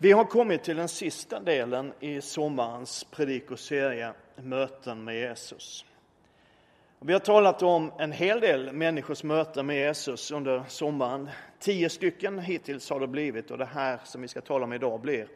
[0.00, 5.84] Vi har kommit till den sista delen i sommarens predikoserie Möten med Jesus.
[6.98, 11.30] Vi har talat om en hel del människors möten med Jesus under sommaren.
[11.58, 15.00] Tio stycken hittills har det blivit och det här som vi ska tala om idag
[15.00, 15.28] blir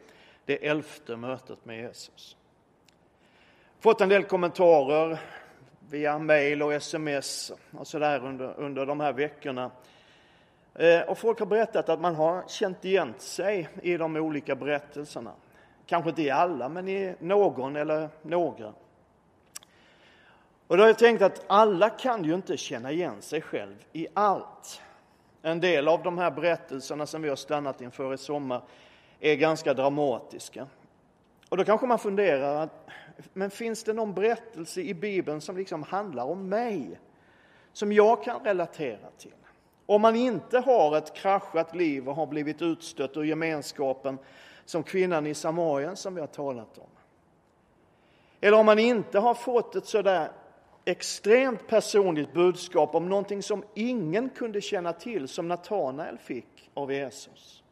[0.45, 2.37] det elfte mötet med Jesus.
[3.79, 5.19] Fått en del kommentarer
[5.89, 9.71] via mail och sms och sådär under, under de här veckorna
[10.75, 15.31] Eh, och folk har berättat att man har känt igen sig i de olika berättelserna.
[15.85, 18.73] Kanske inte i alla, men i någon eller några.
[20.67, 24.07] Och då har jag tänkt att alla kan ju inte känna igen sig själv i
[24.13, 24.81] allt.
[25.41, 28.61] En del av de här berättelserna som vi har stannat inför i sommar
[29.19, 30.67] är ganska dramatiska.
[31.49, 32.69] Och då kanske man funderar,
[33.33, 36.99] men finns det någon berättelse i Bibeln som liksom handlar om mig?
[37.73, 39.33] Som jag kan relatera till?
[39.85, 44.17] Om man inte har ett kraschat liv och har blivit utstött ur gemenskapen
[44.65, 46.89] som kvinnan i Samarien som vi har talat om.
[48.41, 50.31] Eller om man inte har fått ett sådär
[50.85, 57.63] extremt personligt budskap om någonting som ingen kunde känna till som Natanael fick av Jesus.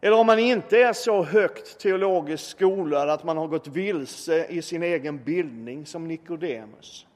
[0.00, 4.62] Eller om man inte är så högt teologiskt skolad att man har gått vilse i
[4.62, 7.06] sin egen bildning som Nikodemus.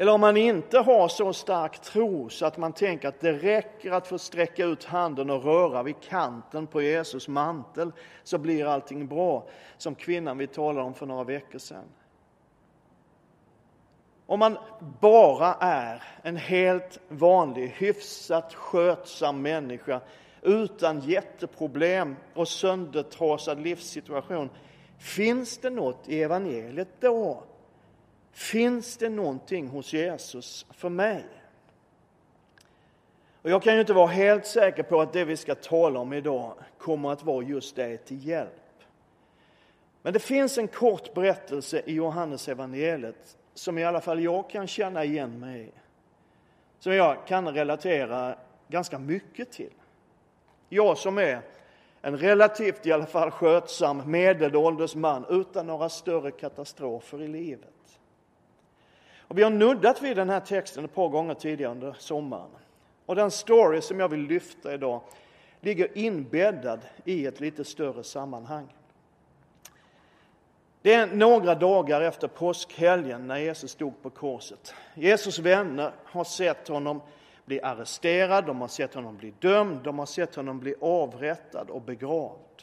[0.00, 3.92] Eller om man inte har så stark tro så att man tänker att det räcker
[3.92, 7.92] att få sträcka ut handen och röra vid kanten på Jesus mantel
[8.24, 11.84] så blir allting bra, som kvinnan vi talade om för några veckor sedan.
[14.26, 14.58] Om man
[15.00, 20.00] bara är en helt vanlig, hyfsat skötsam människa
[20.42, 24.50] utan jätteproblem och söndertrasad livssituation,
[24.98, 27.42] finns det något i evangeliet då?
[28.32, 31.24] Finns det någonting hos Jesus för mig?
[33.42, 36.12] Och jag kan ju inte vara helt säker på att det vi ska tala om
[36.12, 38.50] idag kommer att vara just det till hjälp.
[40.02, 44.66] Men det finns en kort berättelse i Johannes evangeliet som i alla fall jag kan
[44.66, 45.70] känna igen mig i.
[46.78, 48.36] Som jag kan relatera
[48.68, 49.72] ganska mycket till.
[50.68, 51.42] Jag som är
[52.00, 57.99] en relativt i alla fall skötsam medelålders man utan några större katastrofer i livet.
[59.30, 62.50] Och vi har nuddat vid den här texten ett par gånger tidigare under sommaren.
[63.06, 65.00] Och den story som jag vill lyfta idag
[65.60, 68.74] ligger inbäddad i ett lite större sammanhang.
[70.82, 74.74] Det är några dagar efter påskhelgen när Jesus stod på korset.
[74.94, 77.02] Jesus vänner har sett honom
[77.44, 81.82] bli arresterad, de har sett honom bli dömd, de har sett honom bli avrättad och
[81.82, 82.62] begravd.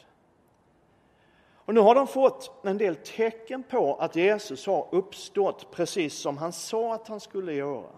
[1.68, 6.38] Och nu har de fått en del tecken på att Jesus har uppstått precis som
[6.38, 7.90] han sa att han skulle göra.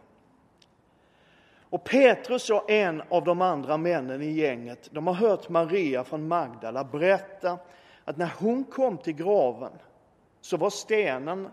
[1.61, 6.29] Och Petrus och en av de andra männen i gänget, de har hört Maria från
[6.29, 7.59] Magdala berätta
[8.05, 9.73] att när hon kom till graven
[10.41, 11.49] så var stenen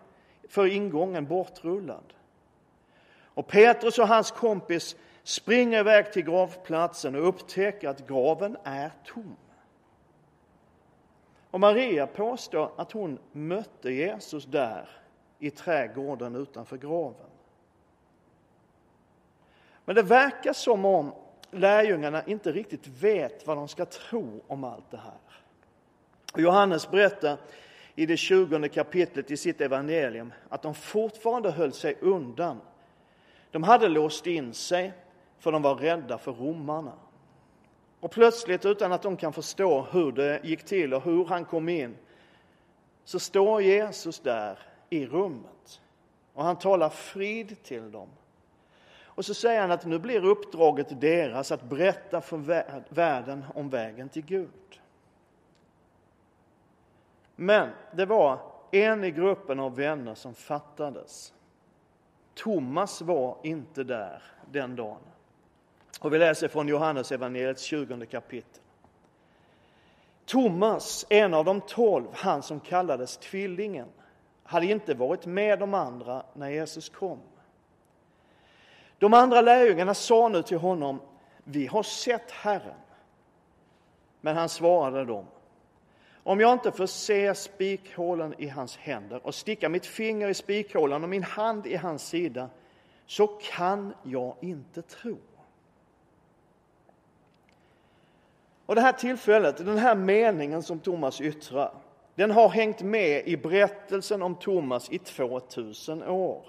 [0.49, 2.13] för ingången bortrullad.
[3.23, 9.35] Och Petrus och hans kompis springer iväg till gravplatsen och upptäcker att graven är tom.
[11.51, 14.89] Och Maria påstår att hon mötte Jesus där
[15.39, 17.27] i trädgården utanför graven.
[19.85, 21.13] Men det verkar som om
[21.51, 25.41] lärjungarna inte riktigt vet vad de ska tro om allt det här.
[26.35, 27.37] Johannes berättar
[27.95, 32.61] i det tjugonde kapitlet i sitt evangelium att de fortfarande höll sig undan.
[33.51, 34.93] De hade låst in sig
[35.39, 36.93] för de var rädda för romarna.
[37.99, 41.69] Och plötsligt, utan att de kan förstå hur det gick till och hur han kom
[41.69, 41.97] in,
[43.03, 44.59] så står Jesus där
[44.89, 45.81] i rummet
[46.33, 48.07] och han talar frid till dem.
[49.03, 52.37] Och så säger han att nu blir uppdraget deras att berätta för
[52.93, 54.81] världen om vägen till Gud.
[57.35, 58.39] Men det var
[58.71, 61.33] en i gruppen av vänner som fattades.
[62.33, 65.01] Thomas var inte där den dagen.
[65.99, 68.61] Och vi läser från Johannes evangeliets 20 kapitel.
[70.25, 73.87] Thomas, en av de tolv, han som kallades Tvillingen,
[74.43, 77.19] hade inte varit med de andra när Jesus kom.
[78.99, 81.01] De andra lärjungarna sa nu till honom,
[81.43, 82.75] vi har sett Herren.
[84.21, 85.25] Men han svarade dem,
[86.23, 91.03] om jag inte får se spikhålen i hans händer och sticka mitt finger i spikhålan
[91.03, 92.49] och min hand i hans sida,
[93.05, 95.17] så kan jag inte tro.
[98.67, 101.71] Och det här tillfället, den här meningen som Thomas yttrar,
[102.15, 106.45] den har hängt med i berättelsen om Thomas i 2000 år.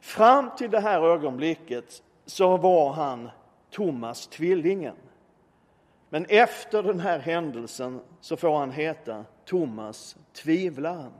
[0.00, 3.30] Fram till det här ögonblicket så var han
[3.70, 4.96] Thomas tvillingen.
[6.08, 11.12] Men efter den här händelsen så får han heta Thomas tvivlaren.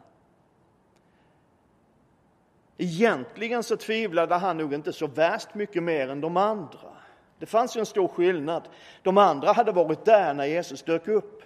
[2.79, 6.94] Egentligen så tvivlade han nog inte så värst mycket mer än de andra.
[7.39, 8.69] Det fanns ju en stor skillnad.
[9.03, 11.43] De andra hade varit där när Jesus dök upp.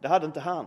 [0.00, 0.66] Det hade inte han.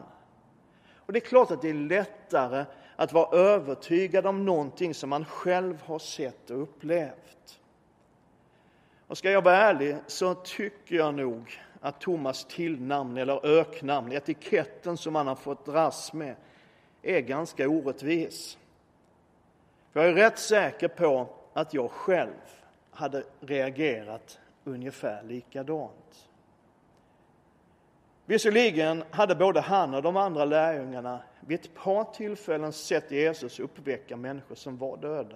[0.96, 2.66] Och det är klart att det är lättare
[2.96, 7.60] att vara övertygad om någonting som man själv har sett och upplevt.
[9.08, 14.98] Och ska jag vara ärlig så tycker jag nog att Thomas tillnamn eller öknamn, etiketten
[14.98, 16.36] som han har fått dras med,
[17.02, 18.58] är ganska orättvis.
[19.92, 22.63] För jag är rätt säker på att jag själv
[22.94, 26.30] hade reagerat ungefär likadant.
[28.26, 34.18] Visserligen hade både han och de andra lärjungarna vid ett par tillfällen sett Jesus uppväcka
[34.18, 35.36] människor som var döda.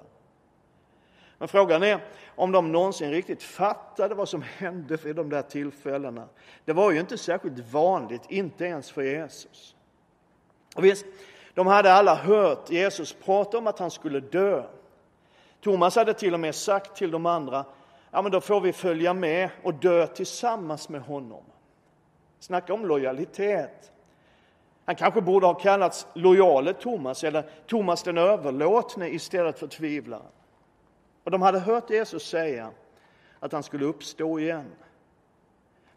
[1.38, 2.00] Men frågan är
[2.36, 6.27] om de någonsin riktigt fattade vad som hände vid de där tillfällena.
[6.65, 9.75] Det var ju inte särskilt vanligt, inte ens för Jesus.
[10.75, 11.06] Och visst,
[11.54, 14.63] de hade alla hört Jesus prata om att han skulle dö.
[15.62, 17.65] Thomas hade till och med sagt till de andra,
[18.12, 21.44] ja men då får vi följa med och dö tillsammans med honom.
[22.39, 23.92] Snacka om lojalitet.
[24.86, 30.25] Han kanske borde ha kallats lojale Thomas eller Thomas den överlåtne istället för tvivlaren.
[31.24, 32.71] Och de hade hört Jesus säga
[33.39, 34.71] att han skulle uppstå igen.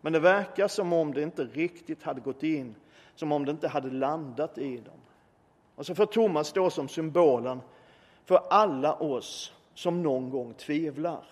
[0.00, 2.74] Men det verkar som om det inte riktigt hade gått in,
[3.14, 5.00] som om det inte hade landat i dem.
[5.74, 7.60] Och så får Thomas stå som symbolen
[8.24, 11.24] för alla oss som någon gång tvivlar.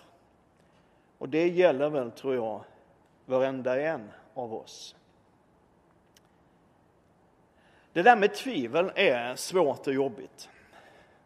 [1.17, 2.63] Och det gäller väl, tror jag,
[3.25, 4.95] varenda en av oss.
[7.93, 10.49] Det där med tvivel är svårt och jobbigt.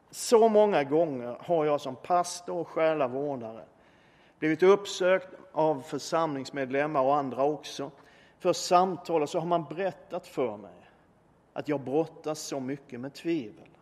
[0.10, 3.64] Så många gånger har jag som pastor och själavårdare
[4.40, 7.92] blivit uppsökt av församlingsmedlemmar och andra också
[8.40, 10.90] för samtal och så har man berättat för mig
[11.54, 13.73] att jag brottas så mycket med tvivel.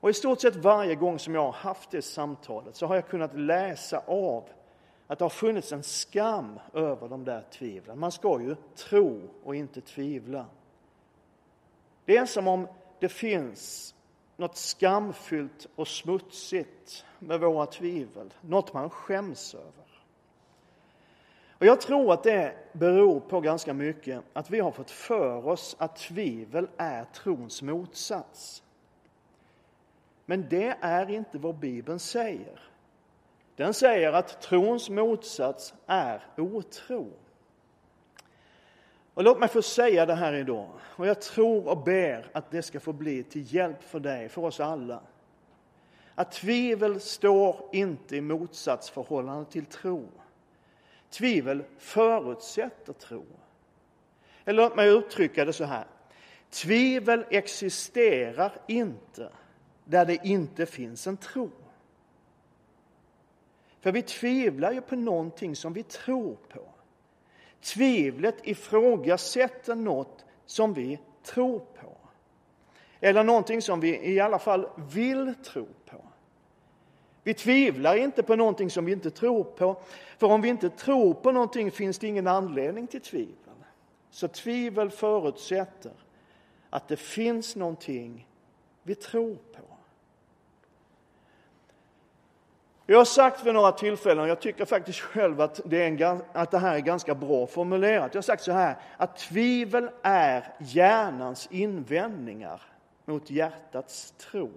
[0.00, 3.08] Och i stort sett varje gång som jag har haft det samtalet så har jag
[3.08, 4.44] kunnat läsa av
[5.06, 7.98] att det har funnits en skam över de där tvivlen.
[7.98, 10.46] Man ska ju tro och inte tvivla.
[12.04, 12.68] Det är som om
[13.00, 13.94] det finns
[14.36, 19.88] något skamfyllt och smutsigt med våra tvivel, något man skäms över.
[21.50, 25.76] Och jag tror att det beror på ganska mycket att vi har fått för oss
[25.78, 28.62] att tvivel är trons motsats.
[30.30, 32.60] Men det är inte vad Bibeln säger.
[33.56, 37.12] Den säger att trons motsats är otro.
[39.14, 40.70] Och låt mig få säga det här idag.
[40.80, 44.44] Och jag tror och ber att det ska få bli till hjälp för dig, för
[44.44, 45.00] oss alla.
[46.14, 50.08] Att tvivel står inte i motsatsförhållande till tro.
[51.10, 53.24] Tvivel förutsätter tro.
[54.44, 55.86] Eller låt mig uttrycka det så här.
[56.50, 59.30] Tvivel existerar inte
[59.88, 61.50] där det inte finns en tro.
[63.80, 66.60] För vi tvivlar ju på någonting som vi tror på.
[67.60, 71.96] Tvivlet ifrågasätter något som vi tror på.
[73.00, 76.04] Eller någonting som vi i alla fall vill tro på.
[77.22, 79.80] Vi tvivlar inte på någonting som vi inte tror på.
[80.18, 83.34] För om vi inte tror på någonting finns det ingen anledning till tvivel.
[84.10, 85.92] Så tvivel förutsätter
[86.70, 88.28] att det finns någonting
[88.82, 89.77] vi tror på.
[92.90, 96.50] Jag har sagt vid några tillfällen, och jag tycker faktiskt själv att det, en, att
[96.50, 98.14] det här är ganska bra formulerat.
[98.14, 102.62] Jag har sagt så här, att tvivel är hjärnans invändningar
[103.04, 104.50] mot hjärtats tro.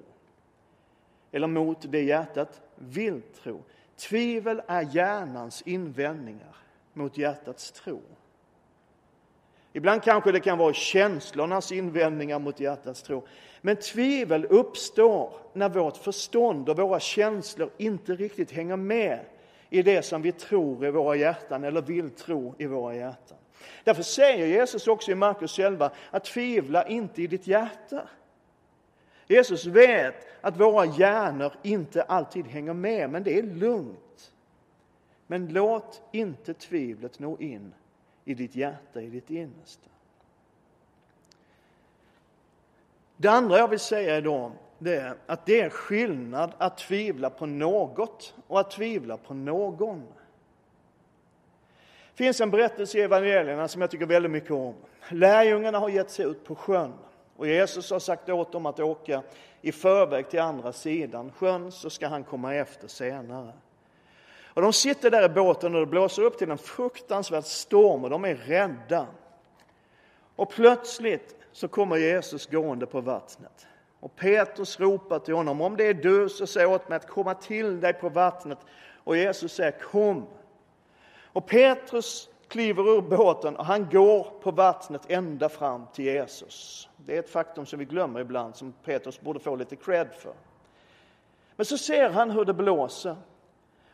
[1.31, 3.63] Eller mot det hjärtat vill tro.
[3.97, 6.55] Tvivel är hjärnans invändningar
[6.93, 8.01] mot hjärtats tro.
[9.73, 13.27] Ibland kanske det kan vara känslornas invändningar mot hjärtats tro.
[13.61, 19.19] Men tvivel uppstår när vårt förstånd och våra känslor inte riktigt hänger med
[19.69, 23.37] i det som vi tror i våra hjärtan eller vill tro i våra hjärtan.
[23.83, 28.09] Därför säger Jesus också i Markus 11 att tvivla inte i ditt hjärta.
[29.27, 34.31] Jesus vet att våra hjärnor inte alltid hänger med, men det är lugnt.
[35.27, 37.73] Men låt inte tvivlet nå in
[38.25, 39.90] i ditt hjärta, i ditt innersta.
[43.21, 47.45] Det andra jag vill säga idag det är att det är skillnad att tvivla på
[47.45, 50.07] något och att tvivla på någon.
[52.15, 54.75] Det finns en berättelse i evangelierna som jag tycker väldigt mycket om.
[55.09, 56.93] Lärjungarna har gett sig ut på sjön
[57.37, 59.23] och Jesus har sagt åt dem att åka
[59.61, 63.53] i förväg till andra sidan sjön så ska han komma efter senare.
[64.53, 68.09] Och de sitter där i båten och det blåser upp till en fruktansvärd storm och
[68.09, 69.07] de är rädda.
[70.35, 73.67] Och plötsligt så kommer Jesus gående på vattnet.
[73.99, 77.33] Och Petrus ropar till honom, om det är du så säg åt mig att komma
[77.33, 78.57] till dig på vattnet.
[79.03, 80.27] Och Jesus säger, kom.
[81.25, 86.89] Och Petrus kliver ur båten och han går på vattnet ända fram till Jesus.
[86.97, 90.33] Det är ett faktum som vi glömmer ibland, som Petrus borde få lite cred för.
[91.55, 93.15] Men så ser han hur det blåser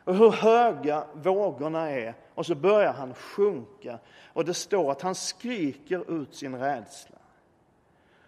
[0.04, 4.00] och hur höga vågorna är och så börjar han sjunka
[4.34, 7.18] och det står att han skriker ut sin rädsla.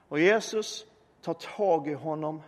[0.10, 0.86] Och Jesus
[1.22, 2.42] tar tag i honom,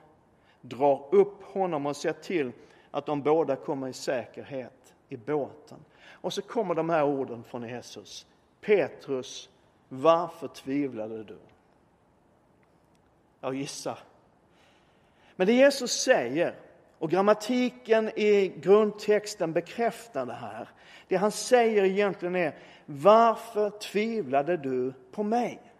[0.61, 2.51] drar upp honom och ser till
[2.91, 5.77] att de båda kommer i säkerhet i båten.
[6.03, 8.25] Och så kommer de här orden från Jesus.
[8.61, 9.49] Petrus,
[9.89, 11.37] varför tvivlade du?
[13.41, 13.99] Jag gissar.
[15.35, 16.55] Men det Jesus säger,
[16.97, 20.69] och grammatiken i grundtexten bekräftar det här.
[21.07, 25.70] Det han säger egentligen är, varför tvivlade du på mig?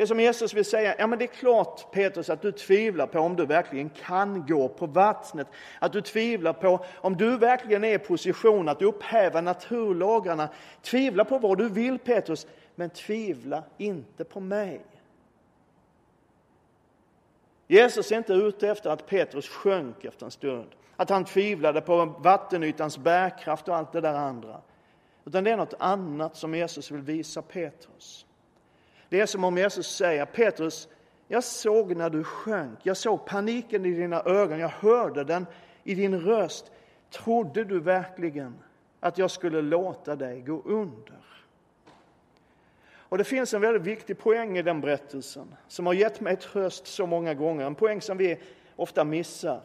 [0.00, 3.18] Det som Jesus vill säga, ja men det är klart Petrus att du tvivlar på
[3.18, 5.46] om du verkligen kan gå på vattnet.
[5.78, 10.48] Att du tvivlar på om du verkligen är i position att upphäva naturlagarna.
[10.82, 14.80] Tvivla på vad du vill Petrus, men tvivla inte på mig.
[17.66, 20.68] Jesus är inte ute efter att Petrus sjönk efter en stund.
[20.96, 24.60] Att han tvivlade på vattenytans bärkraft och allt det där andra.
[25.24, 28.26] Utan det är något annat som Jesus vill visa Petrus.
[29.10, 30.88] Det är som om Jesus säger, Petrus,
[31.28, 35.46] jag såg när du sjönk, jag såg paniken i dina ögon, jag hörde den
[35.84, 36.72] i din röst.
[37.10, 38.54] Trodde du verkligen
[39.00, 41.20] att jag skulle låta dig gå under?
[42.92, 46.86] Och det finns en väldigt viktig poäng i den berättelsen som har gett mig tröst
[46.86, 48.38] så många gånger, en poäng som vi
[48.76, 49.60] ofta missar.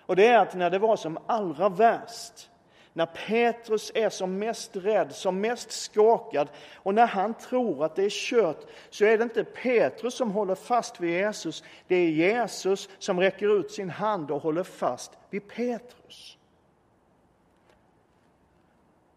[0.00, 2.50] Och det är att när det var som allra värst,
[2.96, 8.04] när Petrus är som mest rädd, som mest skakad och när han tror att det
[8.04, 12.88] är kört så är det inte Petrus som håller fast vid Jesus, det är Jesus
[12.98, 16.38] som räcker ut sin hand och håller fast vid Petrus.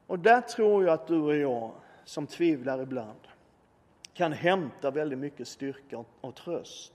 [0.07, 1.71] Och där tror jag att du och jag
[2.05, 3.27] som tvivlar ibland
[4.13, 6.93] kan hämta väldigt mycket styrka och tröst.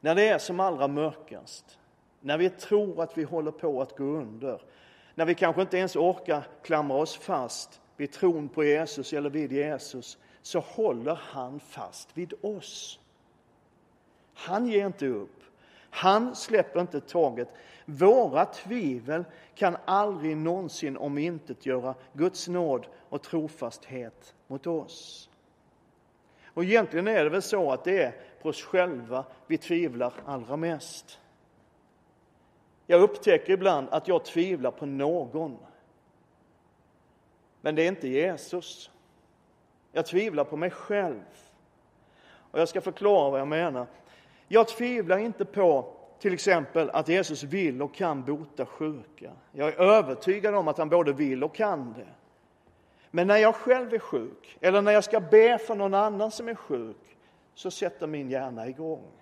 [0.00, 1.78] När det är som allra mörkast,
[2.20, 4.60] när vi tror att vi håller på att gå under,
[5.20, 9.52] när vi kanske inte ens orkar klamra oss fast vid tron på Jesus eller vid
[9.52, 13.00] Jesus, så håller han fast vid oss.
[14.34, 15.42] Han ger inte upp.
[15.90, 17.48] Han släpper inte taget.
[17.84, 19.24] Våra tvivel
[19.54, 25.30] kan aldrig någonsin omintetgöra Guds nåd och trofasthet mot oss.
[26.44, 30.56] Och egentligen är det väl så att det är på oss själva vi tvivlar allra
[30.56, 31.19] mest.
[32.90, 35.58] Jag upptäcker ibland att jag tvivlar på någon.
[37.60, 38.90] Men det är inte Jesus.
[39.92, 41.24] Jag tvivlar på mig själv.
[42.50, 43.86] Och jag ska förklara vad jag menar.
[44.48, 49.32] Jag tvivlar inte på till exempel att Jesus vill och kan bota sjuka.
[49.52, 52.08] Jag är övertygad om att han både vill och kan det.
[53.10, 56.48] Men när jag själv är sjuk, eller när jag ska be för någon annan som
[56.48, 57.16] är sjuk,
[57.54, 59.19] så sätter min hjärna igång.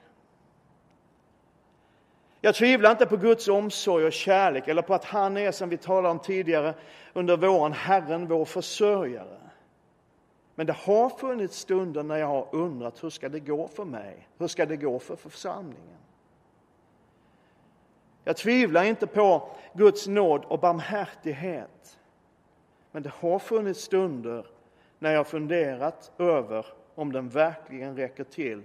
[2.40, 5.76] Jag tvivlar inte på Guds omsorg och kärlek eller på att han är, som vi
[5.76, 6.74] talade om tidigare
[7.12, 9.38] under våren, Herren vår försörjare.
[10.54, 14.28] Men det har funnits stunder när jag har undrat, hur ska det gå för mig?
[14.38, 15.98] Hur ska det gå för församlingen?
[18.24, 21.98] Jag tvivlar inte på Guds nåd och barmhärtighet.
[22.90, 24.46] Men det har funnits stunder
[24.98, 28.62] när jag funderat över om den verkligen räcker till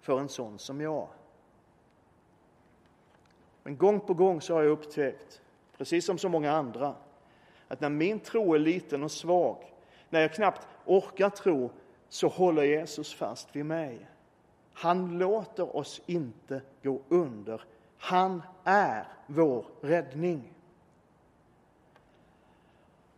[0.00, 1.08] för en sån som jag.
[3.68, 5.40] Men gång på gång så har jag upptäckt,
[5.78, 6.94] precis som så många andra,
[7.68, 9.56] att när min tro är liten och svag,
[10.10, 11.70] när jag knappt orkar tro,
[12.08, 14.06] så håller Jesus fast vid mig.
[14.72, 17.62] Han låter oss inte gå under.
[17.98, 20.52] Han är vår räddning.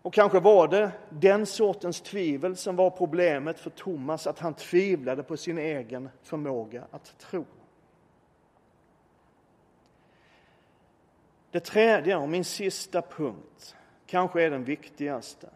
[0.03, 5.23] Och kanske var det den sortens tvivel som var problemet för Thomas, att han tvivlade
[5.23, 7.45] på sin egen förmåga att tro.
[11.51, 13.77] Det tredje och min sista punkt
[14.07, 15.49] kanske är den viktigaste.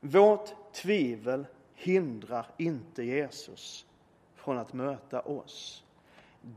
[0.00, 3.86] Vårt tvivel hindrar inte Jesus
[4.34, 5.84] från att möta oss.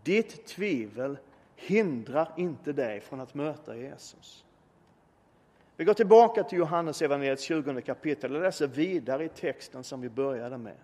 [0.03, 1.17] Ditt tvivel
[1.55, 4.45] hindrar inte dig från att möta Jesus.
[5.75, 10.09] Vi går tillbaka till Johannes evangeliets 20 kapitel och läser vidare i texten som vi
[10.09, 10.77] började med.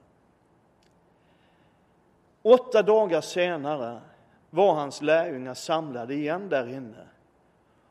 [2.41, 4.01] Åtta dagar senare
[4.49, 7.07] var hans lärjungar samlade igen där inne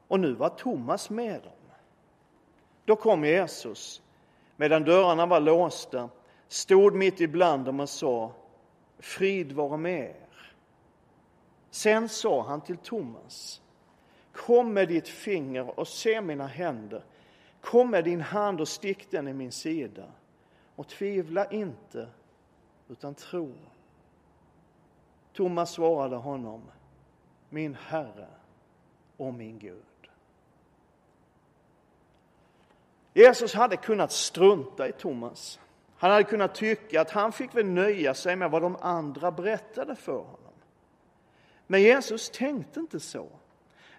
[0.08, 1.52] Och nu var Thomas med dem.
[2.84, 4.02] Då kom Jesus,
[4.56, 6.08] medan dörrarna var låsta,
[6.48, 8.32] stod mitt ibland dem och sa
[8.98, 10.54] Frid vare med er.
[11.70, 13.60] Sen sa han till Thomas
[14.36, 17.04] Kom med ditt finger och se mina händer.
[17.60, 20.04] Kom med din hand och stick den i min sida.
[20.76, 22.08] Och tvivla inte,
[22.88, 23.52] utan tro.
[25.36, 26.62] Thomas svarade honom,
[27.48, 28.26] min Herre
[29.16, 29.82] och min Gud.
[33.14, 35.60] Jesus hade kunnat strunta i Thomas.
[35.96, 39.96] Han hade kunnat tycka att han fick väl nöja sig med vad de andra berättade
[39.96, 40.52] för honom.
[41.66, 43.28] Men Jesus tänkte inte så.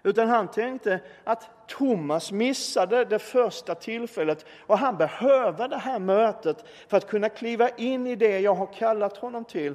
[0.02, 6.64] Utan han tänkte att Thomas missade det första tillfället och han behöver det här mötet
[6.88, 9.74] för att kunna kliva in i det jag har kallat honom till.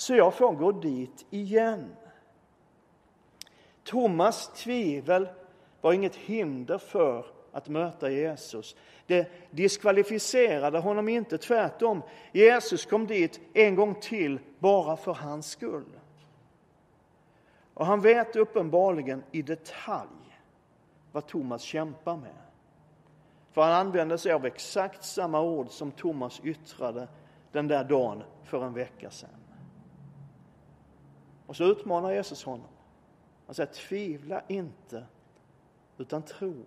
[0.00, 1.96] Så jag får gå dit igen.
[3.84, 5.28] Thomas tvivel
[5.80, 8.76] var inget hinder för att möta Jesus.
[9.06, 12.02] Det diskvalificerade honom inte, tvärtom.
[12.32, 15.98] Jesus kom dit en gång till bara för hans skull.
[17.74, 20.38] Och han vet uppenbarligen i detalj
[21.12, 22.42] vad Thomas kämpar med.
[23.52, 27.08] För han använder sig av exakt samma ord som Thomas yttrade
[27.52, 29.30] den där dagen för en vecka sedan.
[31.50, 32.68] Och så utmanar Jesus honom.
[33.46, 35.04] Han säger tvivla inte,
[35.98, 36.64] utan tro.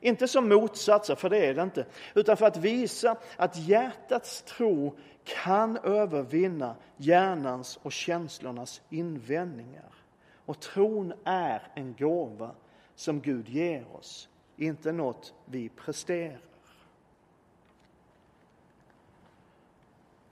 [0.00, 4.96] Inte som motsatser, för det är det inte, utan för att visa att hjärtats tro
[5.24, 9.94] kan övervinna hjärnans och känslornas invändningar.
[10.46, 12.50] Och tron är en gåva
[12.94, 16.40] som Gud ger oss, inte något vi presterar.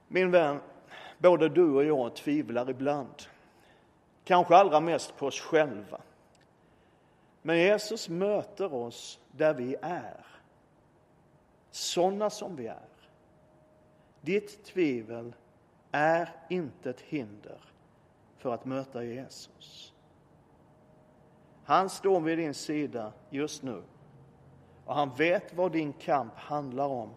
[0.09, 0.61] Min vän,
[1.25, 3.23] både du och jag tvivlar ibland.
[4.25, 6.01] Kanske allra mest på oss själva.
[7.43, 10.27] Men Jesus möter oss där vi är.
[11.71, 12.89] Sådana som vi är.
[14.21, 15.35] Ditt tvivel
[15.93, 17.59] är inte ett hinder
[18.39, 19.93] för att möta Jesus.
[21.65, 23.83] Han står vid din sida just nu
[24.85, 27.11] och han vet vad din kamp handlar om.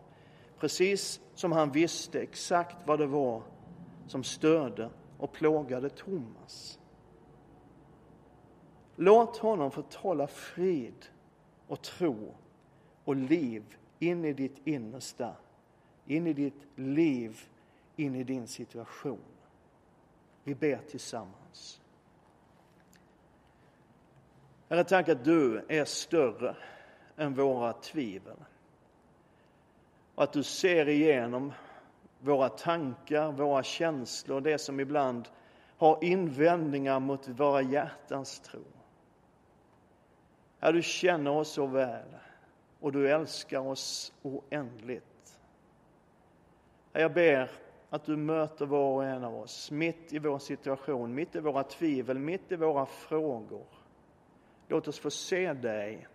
[0.59, 3.41] Precis som han visste exakt vad det var
[4.07, 6.79] som störde och plågade Thomas.
[8.95, 11.05] Låt honom få tala frid
[11.67, 12.33] och tro
[13.03, 13.63] och liv
[13.99, 15.35] in i ditt innersta,
[16.05, 17.41] in i ditt liv,
[17.95, 19.19] in i din situation.
[20.43, 21.81] Vi ber tillsammans.
[24.69, 26.55] Herre, tack att du är större
[27.17, 28.37] än våra tvivel.
[30.15, 31.53] Och att du ser igenom
[32.19, 35.29] våra tankar, våra känslor, det som ibland
[35.77, 38.63] har invändningar mot våra hjärtans tro.
[40.59, 42.07] Herre, du känner oss så väl
[42.79, 45.39] och du älskar oss oändligt.
[46.91, 47.51] Jag ber
[47.89, 51.63] att du möter var och en av oss mitt i vår situation, mitt i våra
[51.63, 53.65] tvivel, mitt i våra frågor.
[54.67, 56.07] Låt oss få se dig.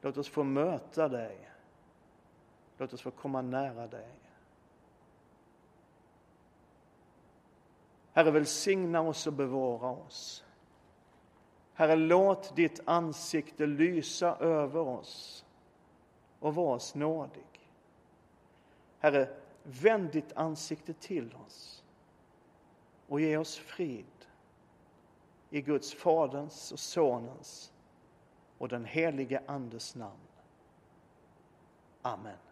[0.00, 1.50] Låt oss få möta dig.
[2.78, 4.25] Låt oss få komma nära dig.
[8.16, 10.44] Herre, välsigna oss och bevara oss.
[11.74, 15.44] Herre, låt ditt ansikte lysa över oss
[16.40, 17.70] och var oss nådig.
[18.98, 19.28] Herre,
[19.62, 21.84] vänd ditt ansikte till oss
[23.08, 24.26] och ge oss frid
[25.50, 27.72] i Guds Faderns och Sonens
[28.58, 30.28] och den helige Andes namn.
[32.02, 32.45] Amen.